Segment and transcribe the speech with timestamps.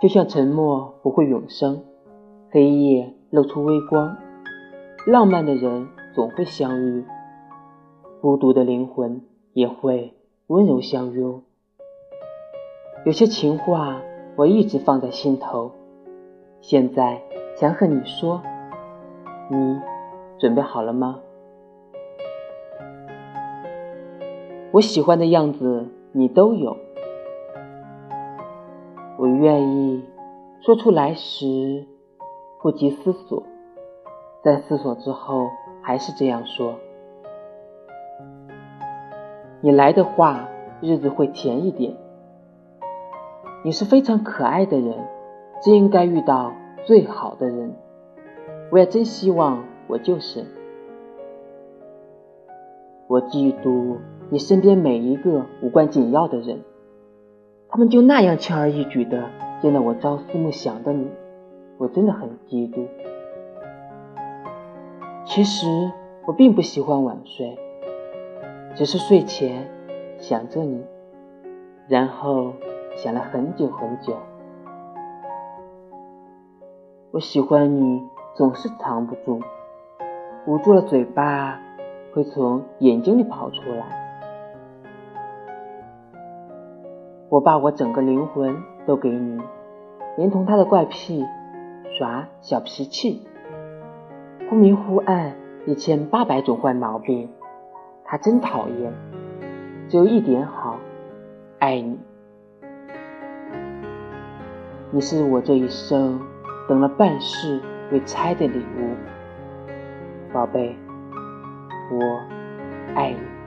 [0.00, 1.82] 就像沉默不会永生，
[2.50, 4.16] 黑夜露出微光。
[5.06, 7.04] 浪漫的人总会相遇，
[8.20, 9.22] 孤独的灵魂
[9.54, 10.14] 也会
[10.46, 11.42] 温柔相拥。
[13.04, 14.00] 有些情话
[14.36, 15.72] 我一直放在心头，
[16.60, 17.20] 现在
[17.56, 18.40] 想和你说，
[19.50, 19.80] 你
[20.38, 21.18] 准备好了吗？
[24.70, 26.76] 我喜欢的样子你都有。
[29.18, 30.04] 我愿意
[30.60, 31.84] 说出来时，
[32.62, 33.42] 不及思索，
[34.44, 35.50] 在思索之后
[35.82, 36.76] 还是这样说。
[39.60, 40.48] 你来的话，
[40.80, 41.96] 日子会甜一点。
[43.64, 44.94] 你是非常可爱的人，
[45.64, 46.52] 真应该遇到
[46.86, 47.74] 最好的人。
[48.70, 50.44] 我也真希望我就是。
[53.08, 53.96] 我嫉妒
[54.30, 56.60] 你身边每一个无关紧要的人。
[57.70, 59.28] 他们就那样轻而易举的
[59.60, 61.06] 见到我朝思暮想的你，
[61.76, 62.86] 我真的很嫉妒。
[65.26, 65.66] 其实
[66.26, 67.58] 我并不喜欢晚睡，
[68.74, 69.68] 只是睡前
[70.18, 70.82] 想着你，
[71.88, 72.52] 然后
[72.96, 74.14] 想了很久很久。
[77.10, 78.02] 我喜欢你
[78.34, 79.42] 总是藏不住，
[80.46, 81.60] 捂住了嘴巴
[82.14, 84.07] 会从眼睛里跑出来。
[87.30, 89.38] 我把我整个灵魂都给你，
[90.16, 91.26] 连同他的怪癖、
[91.98, 93.26] 耍小脾气、
[94.48, 95.34] 忽明忽暗
[95.66, 97.28] 一千八百种坏毛病，
[98.04, 98.92] 他真讨厌。
[99.88, 100.78] 只有一点好，
[101.58, 101.98] 爱你。
[104.90, 106.18] 你是我这一生
[106.66, 107.60] 等了半世
[107.92, 108.96] 未拆的礼物，
[110.32, 110.74] 宝贝，
[111.92, 112.22] 我
[112.94, 113.37] 爱你。